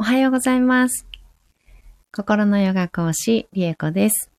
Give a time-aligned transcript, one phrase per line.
[0.00, 1.06] おはようございます。
[2.10, 4.30] 心のヨガ講師、リエコです。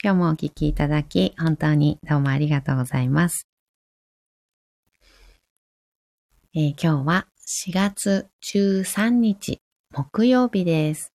[0.00, 3.48] 今日もお聞きいただき、本当にどうもありがとうございます。
[6.54, 7.26] えー今日は
[7.66, 11.12] 4月13日、木曜日です。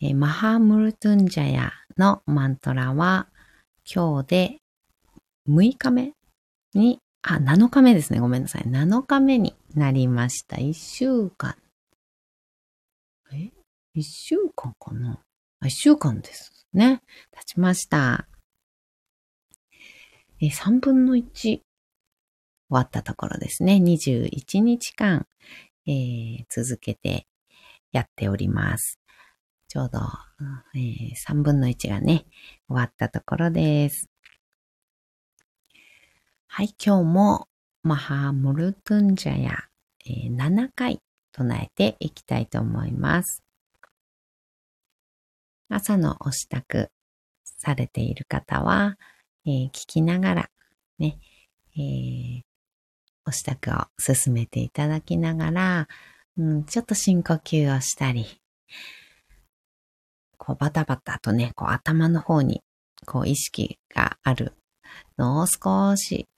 [0.00, 3.28] えーマハムルトゥンジャヤのマントラは、
[3.86, 4.58] 今日で
[5.48, 6.14] 6日目
[6.74, 8.18] に、あ、7日目ですね。
[8.18, 8.62] ごめんなさい。
[8.64, 10.56] 7日目になりました。
[10.56, 11.56] 1週間。
[13.32, 13.50] え
[13.96, 15.20] ?1 週間かな？
[15.60, 17.02] あ ?1 週間ですね。
[17.30, 18.26] 経ちました。
[20.40, 21.62] え、3分の1終
[22.68, 23.74] わったところですね。
[23.76, 25.26] 21日間、
[25.86, 27.26] えー続けて
[27.92, 28.98] やっております。
[29.68, 30.00] ちょうど、
[30.74, 32.26] えー3分の1がね、
[32.68, 34.08] 終わったところです。
[36.48, 37.48] はい、今日も
[37.84, 39.58] マハムルトゥンジャヤ、
[40.06, 41.00] えー7回
[41.32, 43.42] 唱えていきたいと思います。
[45.68, 46.90] 朝のお支度
[47.44, 48.94] されている方は、
[49.44, 50.50] えー聞きながら
[51.00, 51.18] ね、
[51.76, 52.42] えー
[53.26, 55.88] お支度を進めていただきながら、
[56.36, 58.26] うん、ちょっと深呼吸をしたり、
[60.38, 62.62] こうバタバタとね、こう頭の方に
[63.06, 64.54] こう意識がある
[65.18, 66.28] のを少し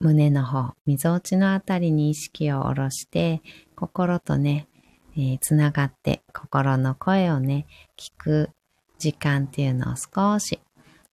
[0.00, 3.42] 胸の方、溝落ちのあたりに意識を下ろして、
[3.74, 4.68] 心とね、
[5.16, 8.50] えーつながって心の声をね、聞く
[8.98, 10.60] 時間っていうのを少し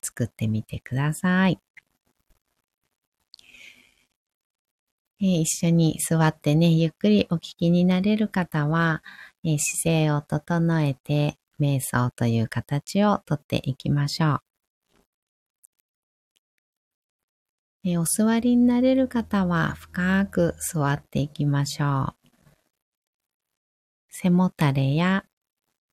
[0.01, 1.59] 作ってみてください。
[5.21, 9.03] えー一緒に座ってね、ゆっくりお聞きになれる方は、
[9.43, 14.44] えー姿勢を整えて、瞑想という形をとっていきましょう。
[17.87, 22.51] えお座りになれる方は深く座っていきましょう。
[24.09, 25.23] 背もたれや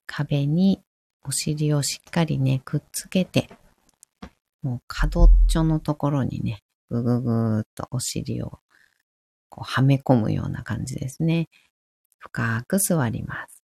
[0.07, 0.83] 壁に
[1.23, 3.51] お尻をしっかりね、くっつけて、
[4.63, 8.61] もう角っちょのところにね、ぐぐぐーっとお尻を
[9.51, 11.51] こうはめ込むような感じですね。
[12.17, 13.63] 深く座ります。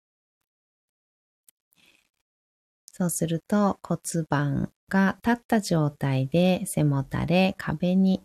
[2.92, 8.22] そうすると骨盤が立った状態で背もたれ、壁に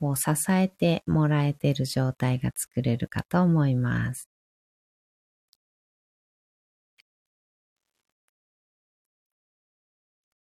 [0.00, 4.28] こう支えてもらえている状態が作れるかと思います。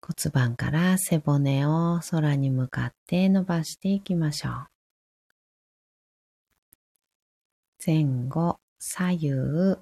[0.00, 4.66] 骨盤から背骨を空に向かって伸ばしていきましょう。
[7.84, 9.78] 前後、左右、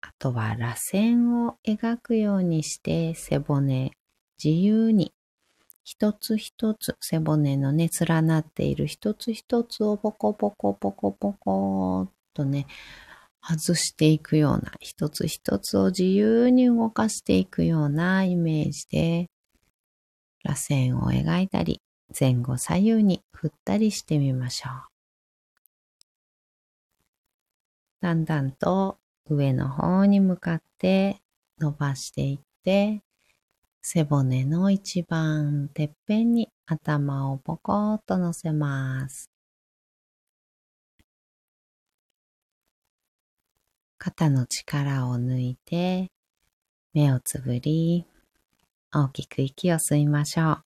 [0.00, 3.90] あとは螺旋を描くようにして背骨
[4.42, 5.12] 自由に
[5.84, 12.66] 一つ一つ背骨のね連なっている一つ一つをポコポコポコポコっとね
[13.42, 19.30] 外していくような一つ一つを自由に動かしていくようなイメージで
[20.44, 21.80] 螺旋を描いたり
[22.18, 24.72] 前後左右に振ったりしてみましょう。
[28.00, 28.98] だんだんと
[29.28, 31.20] 上の方に向かって
[31.58, 33.02] 伸ばしていって、
[33.90, 39.30] 背骨の一番てっぺんに頭をポコッと乗せます。
[43.96, 46.10] 肩の力を抜いて、
[46.92, 48.04] 目をつぶり、
[48.92, 50.64] 大きく息を吸いましょう。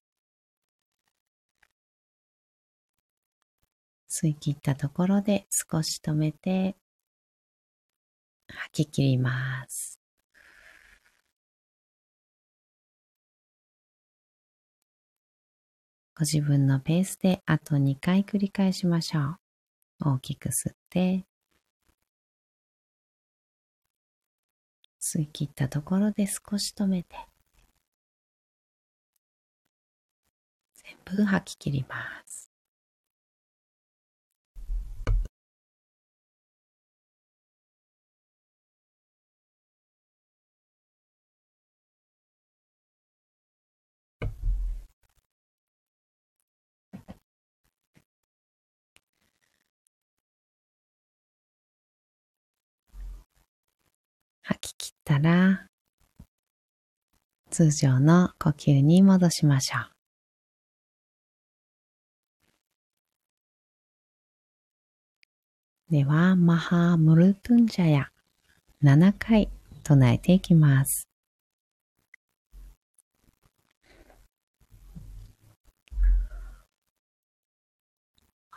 [4.10, 6.74] 吸い切ったところで少し止めて、
[8.48, 10.01] 吐き切ります。
[16.14, 19.38] ご自分のペースであと2回繰り返しましょう。
[20.14, 21.24] 大きく吸って、
[25.00, 27.16] 吸い切ったところで少し止めて、
[30.74, 31.96] 全部吐き切りま
[32.26, 32.51] す。
[55.04, 55.66] たら、
[57.50, 59.92] 通常の呼吸に戻しましょう。
[65.90, 68.10] では、マハムルトゥンジャヤ
[68.82, 69.50] 7回
[69.82, 71.06] 唱えていきます。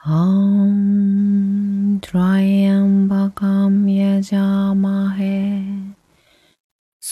[0.08, 3.86] Om Triambakam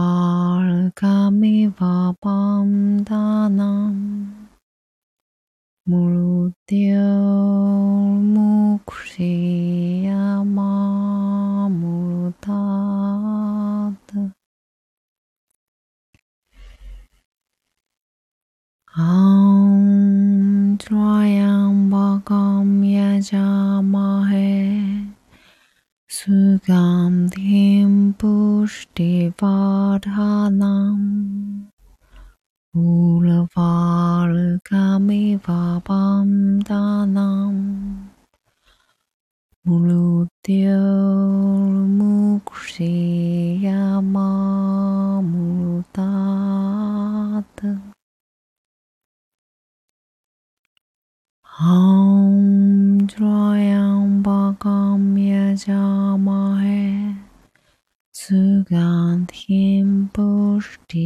[55.52, 57.16] pajama hai
[58.16, 61.06] सुगंधिम पुष्टि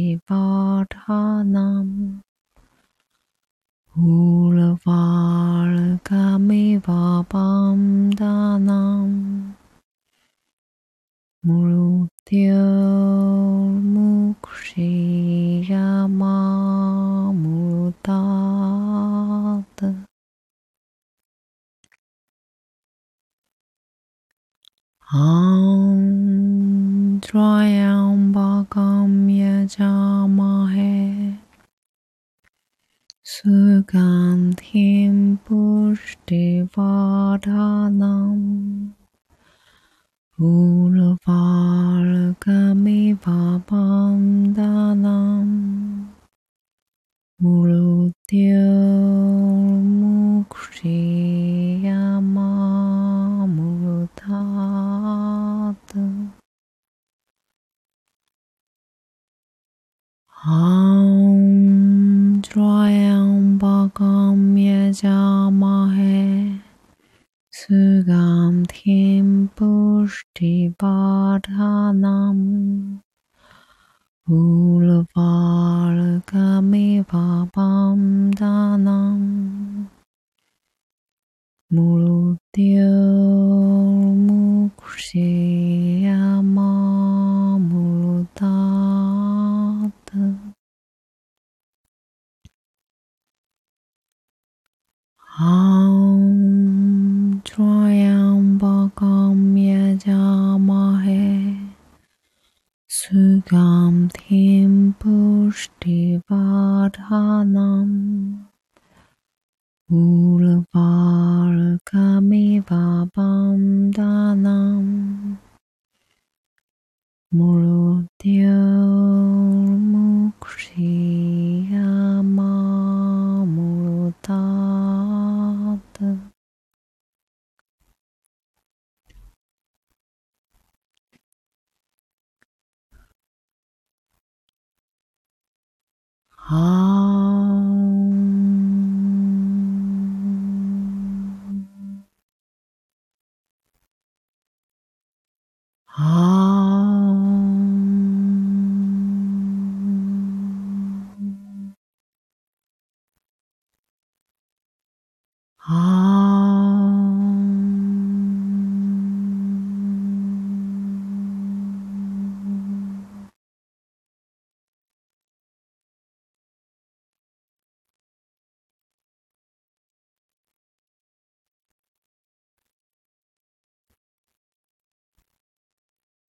[109.88, 111.05] 无人把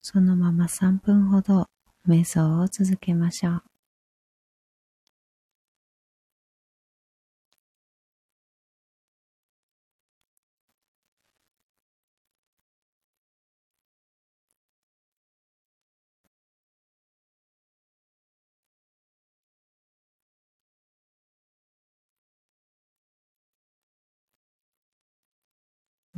[0.08, 1.66] そのまま3分ほど
[2.06, 3.62] 瞑想を続けましょう。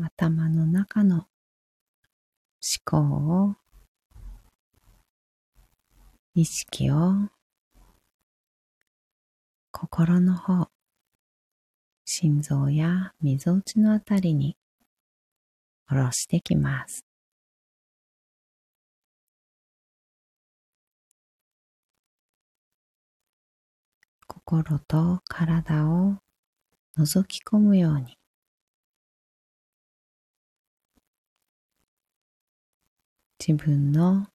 [0.04, 1.26] 頭の中の思
[2.84, 3.67] 考を
[6.40, 7.14] 意識を
[9.72, 10.68] 心の方
[12.04, 14.56] 心臓やみぞおちのあたりに
[15.88, 17.04] 下ろしてきます。
[24.28, 26.18] 心と体を
[26.96, 28.16] 覗き込むように
[33.44, 34.28] 自分の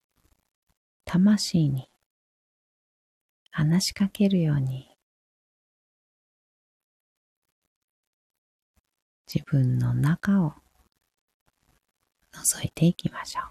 [1.05, 1.92] 魂に
[3.55, 4.89] 話しかけるように
[9.31, 10.53] 自分の中を
[12.33, 13.43] 覗いていきましょう。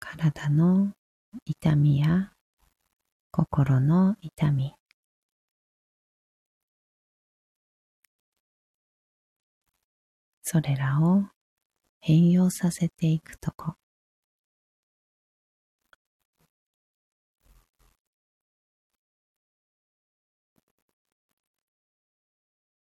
[0.00, 0.90] 体の
[1.46, 2.32] 痛みや
[3.36, 4.76] 心の痛み
[10.40, 11.24] それらを
[11.98, 13.74] 変容させていくとこ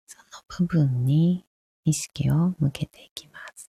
[0.07, 0.23] その
[0.57, 1.45] 部分に
[1.85, 3.68] 意識を向けていきます。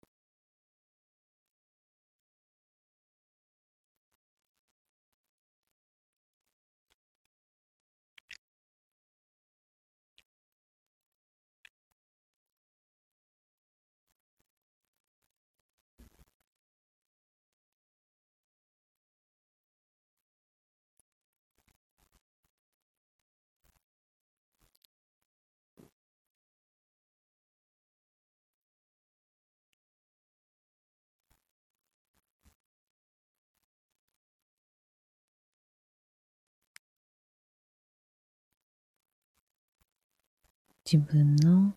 [40.91, 41.75] 自分の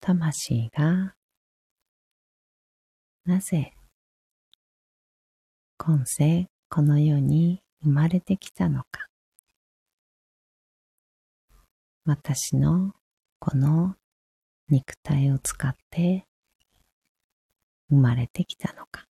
[0.00, 1.14] 魂が
[3.26, 3.74] なぜ
[5.76, 9.08] 今世この世に生まれてきたのか。
[12.06, 12.94] 私の
[13.40, 13.96] この
[14.70, 16.24] 肉体を使って
[17.90, 19.09] 生まれてきたのか。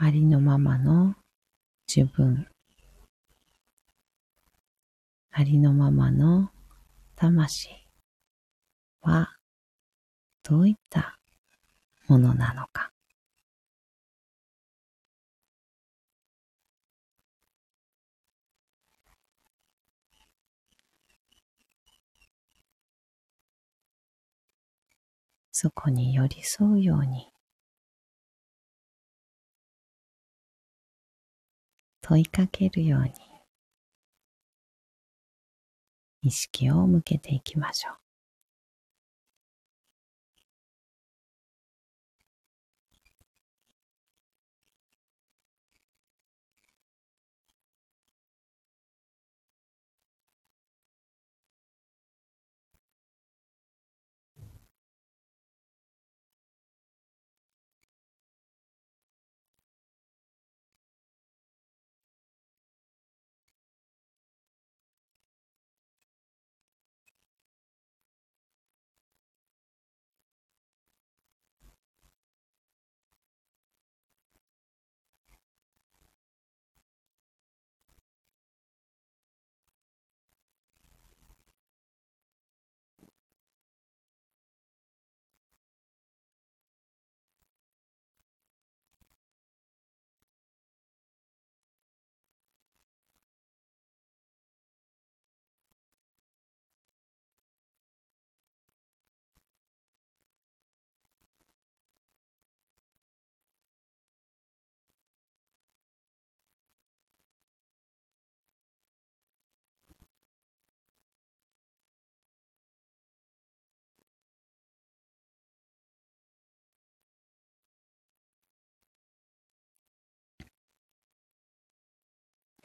[0.00, 1.16] ありのままの
[1.92, 2.46] 自分。
[5.32, 6.50] ありのままの
[7.16, 7.68] 魂。
[9.00, 9.36] は
[10.44, 11.18] どういった
[12.06, 12.92] ものなのか。
[25.50, 27.37] そこに寄り添うように。
[32.08, 33.10] 問いかけるように
[36.22, 38.07] 意識を向けていきましょう。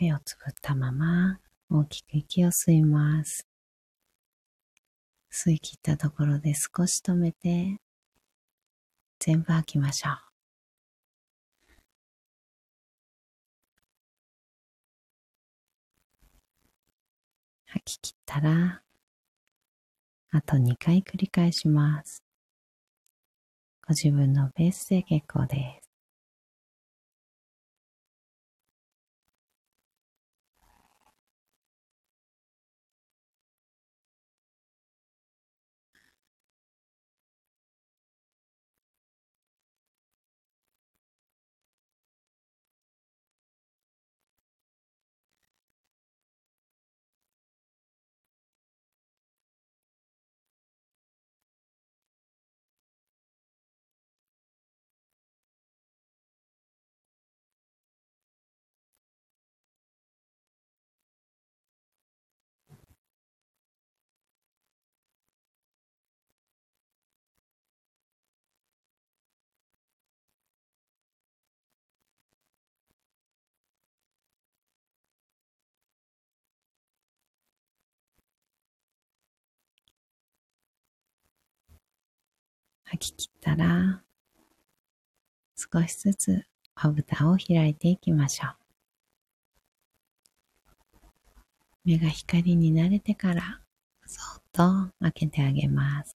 [0.04, 3.48] 目をつぶったまま大きく息を吸います。
[5.32, 7.78] 吸い切ったところで少し止めて
[9.20, 10.18] 全部吐きましょう。
[17.68, 18.82] 吐き切ったら、
[20.32, 22.22] あと2回繰り返します。
[23.88, 25.83] ご自分のペースで結構です。
[82.94, 84.04] 吐き切ったら、
[85.56, 86.46] 少しずつ
[86.76, 88.56] まぶたを開いていきましょう。
[91.86, 93.62] 目が光に慣れてから、
[94.06, 96.16] そっと開けてあげます。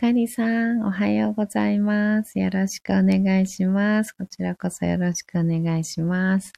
[0.00, 2.38] かりさん、おはようございます。
[2.38, 4.12] よろしくお願いします。
[4.12, 6.54] こちらこそよろしくお願いします。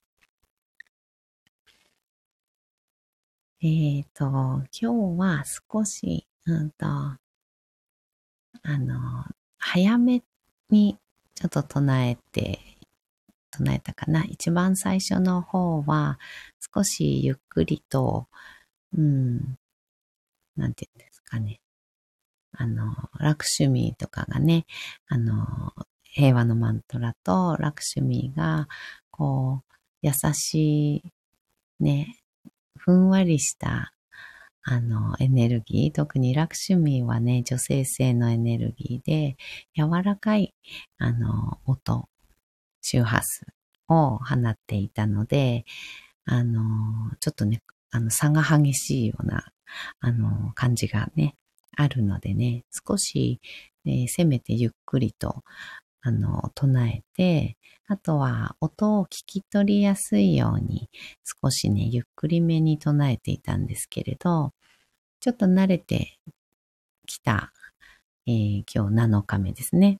[3.61, 4.87] えっ、ー、と、今日
[5.19, 7.19] は少し、うんと、あ
[8.63, 9.25] の、
[9.59, 10.23] 早め
[10.71, 10.97] に
[11.35, 12.61] ちょっと唱えて、
[13.51, 14.25] 唱えたかな。
[14.25, 16.21] 一番最初の方は、
[16.73, 18.29] 少しゆっくりと、
[18.97, 19.59] うん、
[20.57, 21.59] なんて言うんですかね。
[22.55, 24.67] あの、ラクシュミーとかがね、
[25.09, 28.69] あの、平和のマントラとラクシュミーが、
[29.11, 31.03] こう、優しい、
[31.81, 32.19] ね、
[32.79, 33.95] ふんわりした、
[34.65, 39.37] あの、エネルギー、特にラクシュミーはね、女性性のエネルギーで、
[39.77, 40.55] 柔らかい、
[40.99, 42.09] あの、音、
[42.81, 43.47] 周波数
[43.89, 45.65] を放っていたので、
[46.27, 46.63] あの、
[47.21, 49.53] ちょっとね、あの、差が激しいような、
[50.01, 51.37] あの、感じがね、
[51.77, 53.41] あるのでね、少し、
[53.87, 55.43] えー、せめてゆっくりと、
[56.03, 57.57] あの、唱えて、
[57.87, 60.91] あとは音を聞き取りやすいように
[61.43, 64.53] 少しね、ゆっくりめに唱えていたんですけれど、
[65.21, 66.19] ちょっと慣れて
[67.07, 67.53] きた、
[68.27, 69.99] えー、今日7日目ですね。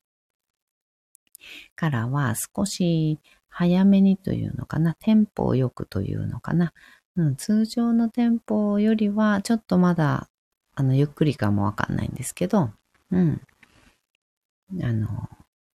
[1.75, 6.73] からは少し早めにというのかな、テンポをよくというのかな、
[7.15, 10.29] うん、通常のテンポよりはちょっとまだ
[10.75, 12.71] あの、ゆっくりかもわかんないんですけど、
[13.11, 13.41] うん。
[14.81, 15.07] あの、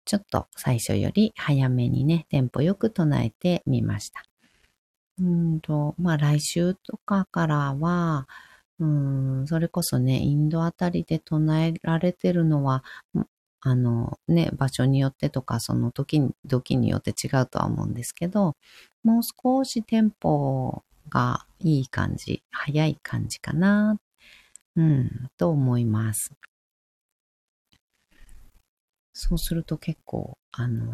[0.04, 4.22] ちょっと最初より早めにね、テンポよく唱えてみました。
[5.18, 8.28] うんと、まあ来週とかからは、
[8.78, 12.84] うん、それこそね、インドあたりで唱えられてるのは、
[13.60, 18.54] あのね、場所によってとか、その時に、時によって違うとは思うんですけど、
[19.02, 23.98] もう少しテンポがいい感じ、早い感じかな
[24.76, 26.32] うん、と思います。
[29.12, 30.92] そうすると結構、あの、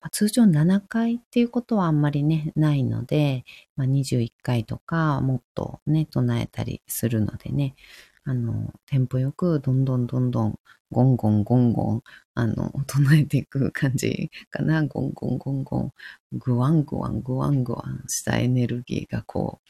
[0.00, 3.44] ま、通常7回っていうことはあんまりね、ないので、
[3.76, 7.74] まあ、21回とかもっとね、唱えたりするのでね、
[8.24, 10.58] あの、テンポよくどんどんどんどん、
[10.90, 12.02] ゴンゴンゴンゴン、
[12.34, 14.84] あの、唱えていく感じかな。
[14.86, 15.92] ゴンゴンゴンゴン、
[16.32, 19.60] グワングワングワングワンしたエネルギーがこ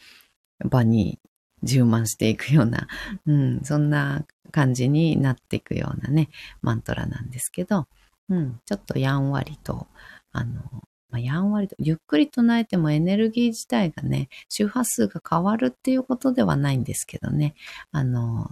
[0.64, 1.20] う、場に
[1.64, 2.86] 充満していくような、
[3.26, 6.30] うん、そんな感じになっていくようなね、
[6.62, 7.88] マントラなんですけど、
[8.28, 9.88] うん、ちょっとやんわりと、
[10.32, 10.62] あの、
[11.10, 17.54] まあ、やんわりと、ゆっくり唱えてもエネルギー自体がね、周波数が変わるっていうことではないんですけどね、
[17.92, 18.50] あの、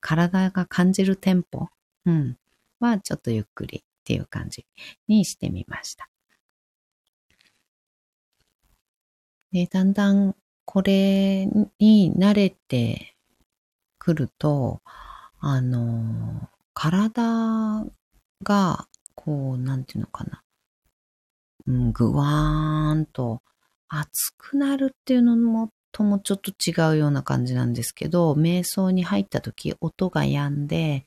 [0.00, 1.68] 体が感じるテンポ、
[2.06, 2.36] うん、
[2.80, 4.66] はちょっとゆっくりっていう感じ
[5.08, 6.08] にしてみました。
[9.52, 11.46] で、だんだんこれ
[11.78, 13.14] に慣れて
[13.98, 14.80] くると、
[15.40, 17.84] あの、体
[18.42, 20.42] が、こう、なんていうのかな。
[21.66, 23.42] うん、ぐわーんと
[23.88, 31.04] 熱くなるっていうのもともちょっと違うような感じなんですけど、瞑想に入った時、音が止んで、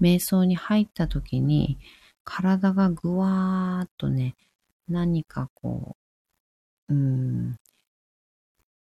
[0.00, 1.78] 瞑想に入った時に、
[2.24, 4.36] 体がぐわーっとね、
[4.88, 5.96] 何かこ
[6.88, 7.56] う、うん、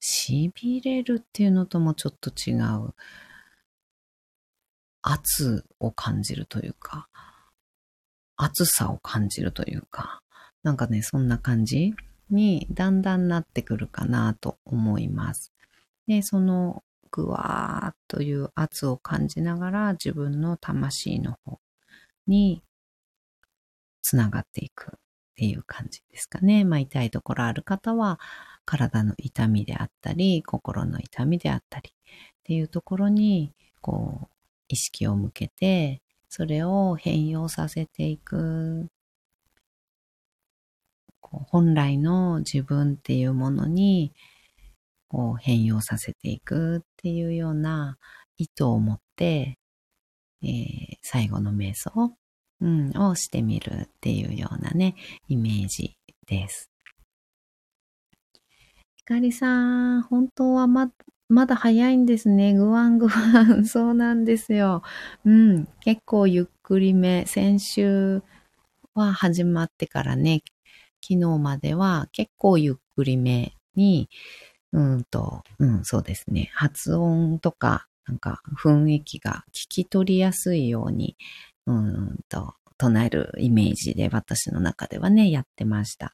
[0.01, 2.53] 痺れるっていうのともちょっと違
[2.85, 2.93] う。
[5.03, 7.07] 圧を感じるというか、
[8.37, 10.21] 熱さを感じるというか、
[10.63, 11.93] なんかね、そんな感じ
[12.29, 15.51] にだんだんなってくるかなと思います。
[16.07, 21.59] で、そのぐわーっという圧を感じながら自分の魂の方
[22.27, 22.63] に
[24.01, 24.99] つながっていくっ
[25.35, 26.63] ていう感じですかね。
[26.63, 28.19] まあ痛いところある方は
[28.65, 31.93] 体の痛みであったり、心の痛みであったりっ
[32.43, 34.28] ていうところにこう
[34.69, 38.88] 意識を向けて、それを変容させていく。
[41.21, 44.13] 本来の自分っていうものに
[45.08, 47.97] こう変容させていくっていうような
[48.38, 49.58] 意図を持って、
[50.41, 52.15] えー、最後の瞑想、
[52.62, 54.95] うん、をしてみるっていうようなね、
[55.28, 55.97] イメージ
[56.28, 56.70] です。
[59.01, 60.91] ひかりさん、本当はま、
[61.27, 62.53] まだ早いんですね。
[62.53, 63.65] ぐわんぐわん。
[63.65, 64.83] そうなんですよ。
[65.25, 65.67] うん。
[65.79, 67.25] 結構ゆっくりめ。
[67.25, 68.21] 先週
[68.93, 70.43] は始まってからね、
[71.01, 74.07] 昨日までは結構ゆっくりめに、
[74.71, 76.51] うんと、うん、そうですね。
[76.53, 81.17] 発音とか、なんか雰囲気が聞き取りやすいように、
[81.65, 86.13] うんと、唱えるイメージで私の中ではね、やってました。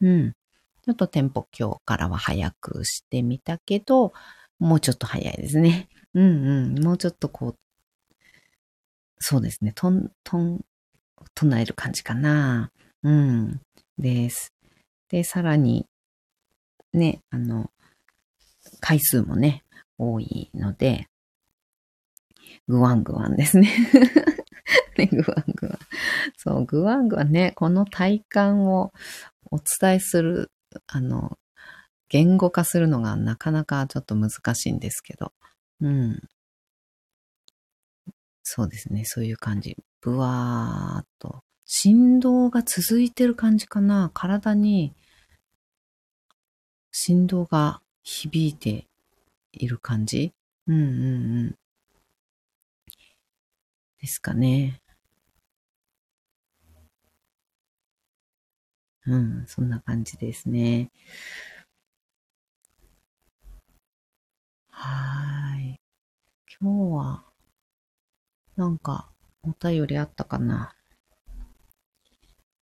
[0.00, 0.34] うん。
[0.88, 4.14] ちょっとテンポ今日からは早くしてみたけど、
[4.58, 5.90] もうちょっと早いですね。
[6.14, 6.82] うんうん。
[6.82, 7.56] もうちょっとこう、
[9.18, 9.72] そうですね。
[9.74, 10.64] とん、とん、
[11.34, 12.72] 唱える感じかな。
[13.02, 13.60] うん。
[13.98, 14.54] です。
[15.10, 15.84] で、さらに、
[16.94, 17.70] ね、あの、
[18.80, 19.64] 回数もね、
[19.98, 21.06] 多いので、
[22.66, 23.68] グワングワンですね。
[24.96, 25.78] ね、グワングワン。
[26.38, 28.94] そう、グワングワンね、この体感を
[29.50, 30.50] お伝えする、
[30.86, 31.38] あの、
[32.08, 35.32] 言語化するのがなかなかちょっと難しいんですけど、
[35.80, 36.20] うん。
[38.42, 39.76] そうですね、そういう感じ。
[40.00, 41.42] ブワーっと。
[41.66, 44.10] 振動が続いてる感じかな。
[44.14, 44.94] 体に
[46.90, 48.86] 振動が響いて
[49.52, 50.32] いる感じ
[50.66, 51.54] うんうんうん。
[54.00, 54.80] ですかね。
[59.08, 60.90] うん、そんな感じですね。
[64.70, 65.80] はい。
[66.60, 67.24] 今日は、
[68.54, 69.08] なんか、
[69.42, 70.74] お便りあったかな？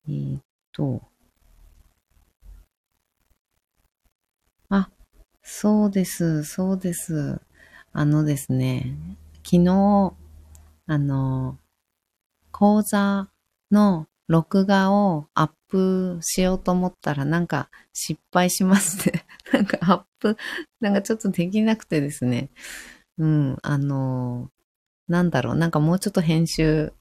[0.08, 1.02] えー、っと、
[4.68, 4.88] あ、
[5.42, 7.40] そうです、そうです。
[7.92, 8.94] あのですね、
[9.42, 10.14] 昨日、
[10.86, 11.58] あの、
[12.52, 13.28] 講座
[13.72, 19.24] の録画をアップしようと思ったらなんか失敗しますね。
[19.52, 20.36] なんかアップ、
[20.80, 22.50] なんかちょっとできなくてですね。
[23.18, 24.50] うん、あの、
[25.08, 26.92] なんだろう、なんかもうちょっと編集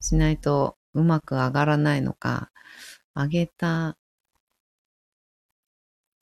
[0.00, 2.50] しないとうまく上がらないのか、
[3.14, 3.96] 上げた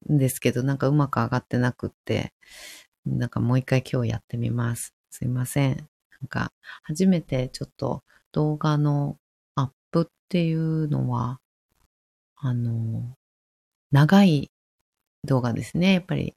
[0.09, 2.33] んですけど、なんかうまく上がってなくって、
[3.07, 4.95] なんかもう一回今日やってみます。
[5.11, 5.77] すいません。
[5.77, 5.85] な
[6.27, 6.53] んか、
[6.83, 8.03] 初めてちょっと
[8.33, 9.19] 動画の
[10.35, 11.39] っていうのは、
[12.35, 13.17] あの、
[13.93, 14.51] 長い
[15.23, 15.93] 動画ですね。
[15.93, 16.35] やっぱり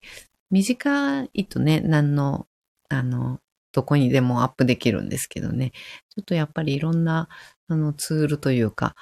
[0.52, 2.46] 短いとね、何の、
[2.90, 3.40] あの、
[3.72, 5.72] どこにでもアップできるんですけどね。
[6.12, 7.28] ちょっとやっぱりいろんな、
[7.70, 8.94] あの、ツールというか、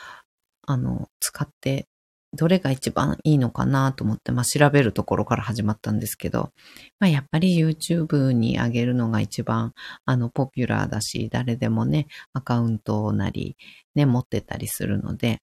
[0.66, 1.90] あの、使って、
[2.36, 6.52] どれが一番いいのかなと思って、まあ、調べるところから始まったんですけど、
[7.00, 9.74] まあ、やっぱり YouTube に上げるのが一番、
[10.06, 13.58] あの、ポピュラーだし、誰でもね、アカウントなり、
[13.96, 15.42] ね、持ってたりするので、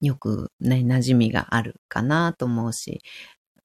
[0.00, 3.00] よくね、馴染みがあるかなと思うし、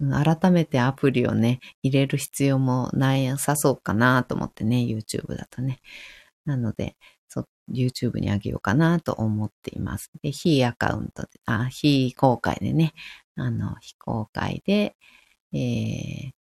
[0.10, 5.80] 改めてアプリをね、入れる必要もないさそうかなと思ってね、YouTube だとね。
[6.46, 6.96] なので、
[7.74, 10.12] YouTube にあげようかなと思っています。
[10.22, 12.94] で、非アカウントで、あ、非公開でね、
[13.36, 14.96] あの、非公開で、
[15.54, 16.42] えー、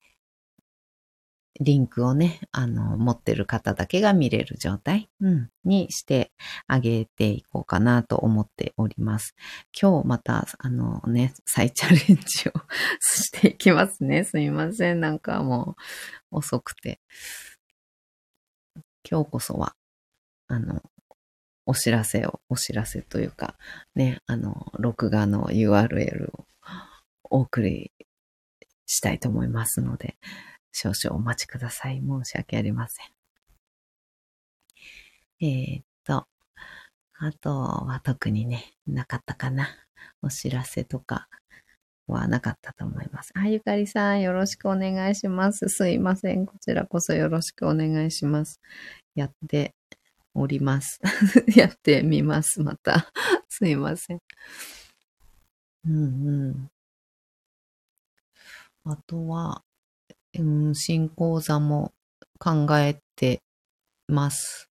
[1.61, 6.31] リンクをね、あの、持ってる方だけが見れる状態、うん、にして
[6.67, 9.35] あげていこうかなと思っております。
[9.79, 12.53] 今日また、あのね、再チャレンジを
[13.01, 14.23] していきますね。
[14.23, 15.01] すいません。
[15.01, 15.75] なんかも
[16.31, 17.01] う遅くて。
[19.09, 19.75] 今日こそは、
[20.47, 20.81] あの、
[21.69, 23.55] お知らせを、お知らせというか、
[23.93, 26.47] ね、あの、録画の URL を
[27.25, 27.91] お送り
[28.87, 30.17] したいと思いますので、
[30.71, 32.01] 少々お待ちください。
[32.01, 33.05] 申し訳ありません。
[35.41, 36.25] えー、っと、
[37.19, 39.69] あとは特にね、なかったかな。
[40.23, 41.27] お知らせとか
[42.07, 43.31] はなかったと思います。
[43.35, 45.69] あ、ゆかりさん、よろしくお願いします。
[45.69, 46.47] すいません。
[46.47, 48.59] こちらこそよろしくお願いします。
[49.13, 49.75] やって
[50.39, 50.99] おります。
[51.55, 52.61] やってみます。
[52.61, 53.11] また。
[53.49, 54.21] すいません。
[55.85, 55.93] うん
[56.27, 56.71] うん。
[58.85, 59.63] あとは、
[60.37, 61.93] うん、新講座も
[62.39, 63.41] 考えて
[64.07, 64.69] ます。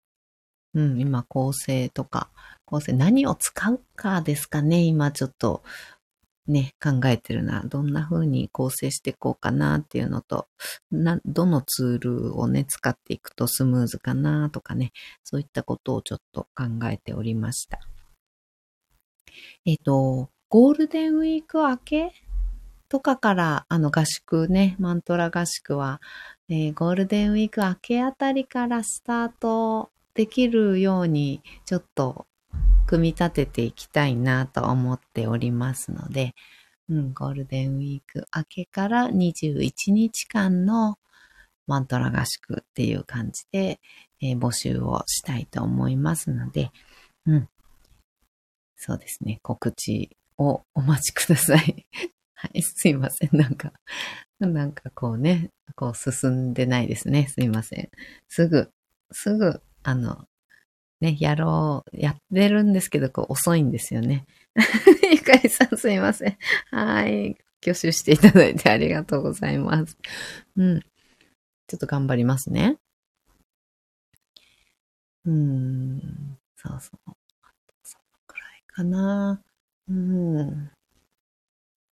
[0.73, 2.29] うん、今構成とか、
[2.65, 4.81] 構成何を使うかですかね。
[4.83, 5.63] 今ちょっと
[6.47, 7.63] ね、考えてるな。
[7.65, 10.47] どんな風に構成していこうかなっていうのと、
[10.91, 14.91] な、どのツールをね、使っていくとスムーズかなとかね、
[15.23, 17.79] そういったことをちょっと考えておりました。
[19.65, 22.13] えっ、と、ゴールデンウィーク明け
[22.89, 26.01] とかから、あの合宿ね、マントラ合宿は、
[26.49, 32.25] えー、ゴールデンウィーク明けあたりからスタートできるように、ちょっと
[32.87, 36.33] 組み立てていきたいなと思っておりますので、
[36.89, 40.97] うん、ゴールデンウィーク明けから21日間の
[41.67, 43.79] マントラ合宿っていう感じで、
[44.21, 46.71] えー、募集をしたいと思いますので、
[47.25, 47.49] うん。
[48.77, 49.39] そうですね。
[49.43, 51.85] 告知をお待ちください。
[52.35, 53.35] はい、すいません。
[53.35, 53.73] なんか、
[54.39, 57.27] なんかこうね、こう進んでないですね。
[57.27, 57.89] すいません。
[58.29, 58.71] すぐ、
[59.11, 60.27] すぐ、あの、
[60.99, 64.25] ね、やろう、やってるんですけど、こう遅いんですよね。
[65.11, 66.37] ゆかりさんすいません。
[66.71, 67.37] はい。
[67.61, 69.97] 挙手していただいてありがとうございます。
[70.55, 70.81] うん。
[71.67, 72.77] ちょっと頑張りますね。
[75.25, 75.99] うん。
[76.55, 77.11] そうそう。
[77.83, 79.41] そのくらいかな。
[79.89, 80.71] うん。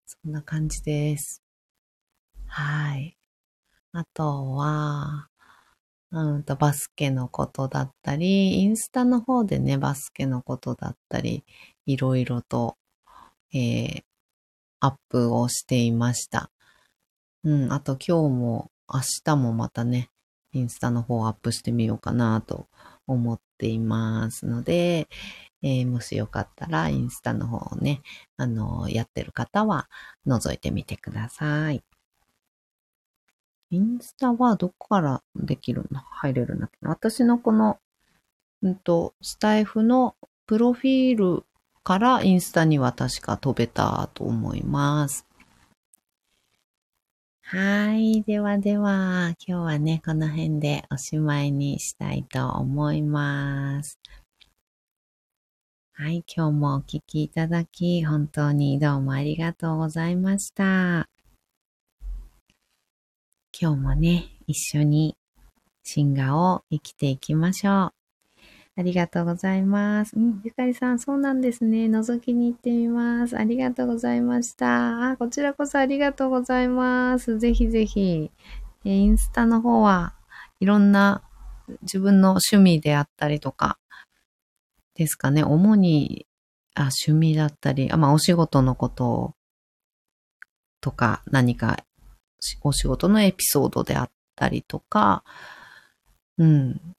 [0.05, 1.43] そんな感じです。
[2.47, 3.17] はい。
[3.91, 5.29] あとは、
[6.15, 11.43] うんと、バスケのことだったり、インスタの方でね、バスケのことだったり、
[11.85, 12.77] いろいろと、
[13.53, 14.03] えー、
[14.79, 16.51] アップをしていました。
[17.43, 20.09] うん、あと今日も明日もまたね、
[20.53, 22.67] インスタの方をアップしてみようかなと
[23.07, 25.09] 思っていますので、
[25.63, 28.01] えー、もしよかったらインスタの方をね、
[28.37, 29.89] あのー、やってる方は
[30.25, 31.83] 覗いてみてください。
[33.71, 35.99] インスタはどこからできるの？
[35.99, 37.79] 入れるんだっけ私のこの、
[38.61, 41.43] うんと、スタイフのプロフィール
[41.83, 45.25] からインスタには確か飛べたと思います。
[47.47, 48.23] はい。
[48.23, 53.99] ではでは、今日はね、この辺でおしまいにしたいと思います。
[55.93, 56.23] はい。
[56.27, 61.07] 今日もお聴きいただき、本当にどうもありがとうございました。
[63.57, 65.15] 今日もね、一緒に
[65.81, 67.93] シンガーを生きていきましょう。
[68.75, 70.17] ありがとうございます。
[70.17, 71.85] うん、ゆかりさん、そうなんですね。
[71.85, 73.37] 覗きに行ってみます。
[73.37, 75.11] ありがとうございました。
[75.11, 77.39] あ、こちらこそありがとうございます。
[77.39, 78.29] ぜひぜひ、
[78.83, 80.15] えインスタの方は
[80.59, 81.23] いろんな
[81.83, 83.79] 自分の趣味であったりとか
[84.95, 85.45] ですかね。
[85.45, 86.27] 主に
[86.73, 89.33] あ趣味だったり、あまあ、お仕事のこと
[90.81, 91.84] とか何か
[92.61, 95.23] お仕事のエピソードであったりとか、
[96.37, 96.95] うん、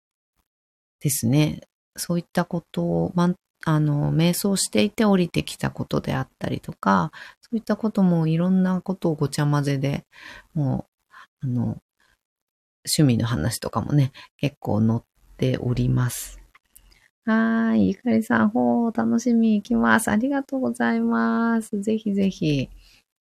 [1.01, 1.61] ですね。
[1.97, 10.05] そういったことを、ま、あの、瞑想していて降りてきたことであったりとか、そういったこともいろんなことをごちゃ混ぜで、
[10.55, 10.89] も
[11.43, 11.79] う、あの、
[12.87, 15.03] 趣味の話とかもね、結構載っ
[15.37, 16.41] ております。
[17.25, 17.89] はい。
[17.89, 20.09] ゆかりさん、ほう、楽しみ行きます。
[20.11, 21.83] ありがとうございます。
[21.83, 22.71] ぜひぜひ。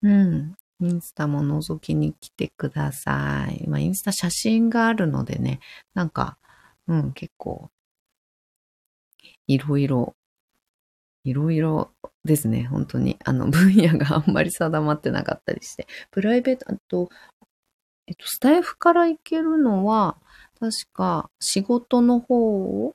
[0.02, 0.54] うん。
[0.80, 3.66] インスタも覗きに来てください。
[3.68, 5.60] まあ、インスタ写真があるのでね、
[5.94, 6.38] なんか、
[6.88, 7.70] うん、結構、
[9.46, 10.14] いろいろ、
[11.24, 11.92] いろいろ
[12.24, 13.18] ですね、本当に。
[13.24, 15.86] あの、 分野があんまり定まってなかったりして。
[16.10, 17.08] プライベート、あと、
[18.06, 20.18] えっと、スタイフから行けるのは、
[20.60, 22.94] 確か仕事の方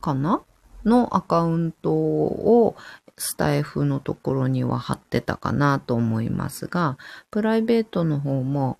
[0.00, 0.44] かな？
[0.84, 2.76] のアカウントを
[3.16, 6.98] スタイフのところには貼ってたかなと思いますが、
[7.30, 8.78] プライベートの方も、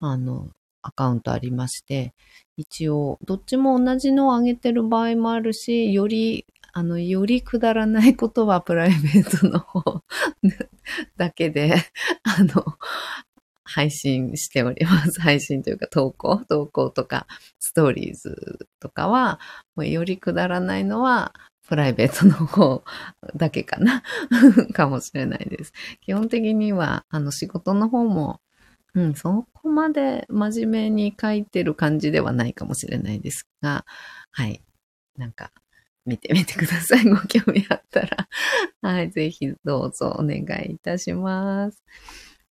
[0.00, 0.48] あの、
[0.82, 2.14] アカウントありまして、
[2.56, 10.04] 一応、どっちも同じのを上げてる場合もあるし、より、あの、よりくだらないことは プライベートの方
[11.16, 11.74] だけで、
[12.22, 12.64] あの、
[13.64, 15.20] 配信しております。
[15.20, 17.26] 配信というか投稿、投稿とか
[17.58, 19.40] ストーリーズとかは、
[19.74, 21.32] もうよりくだらないのは
[21.66, 22.84] プライベートの方
[23.36, 24.02] だけかな
[24.74, 25.72] かもしれないです。
[26.02, 28.40] 基本的には、あの仕事の方も、
[28.94, 33.84] うん、そこまで真面目に書いてる感じではないかもしれないですが、
[34.30, 34.62] はい。
[35.16, 35.52] なんか、
[36.06, 37.04] 見てみてください。
[37.08, 38.28] ご興味あったら。
[38.82, 39.10] はい。
[39.10, 41.82] ぜひどうぞお願いいたします。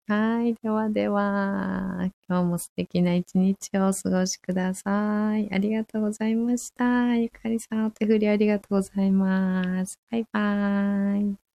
[0.09, 0.55] はい。
[0.55, 5.47] ではでは、今日も素敵な一日をお過ごしください。
[5.53, 7.15] ありがとうございました。
[7.15, 9.99] ゆかりさん、お手振りありがとうございます。
[10.09, 11.48] バイバーイ。